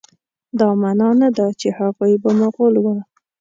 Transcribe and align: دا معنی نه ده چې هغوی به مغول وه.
دا 0.59 0.67
معنی 0.81 1.09
نه 1.21 1.29
ده 1.37 1.47
چې 1.59 1.67
هغوی 1.79 2.13
به 2.23 2.29
مغول 2.41 2.73
وه. 2.83 2.95